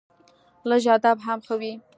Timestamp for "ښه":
1.45-1.55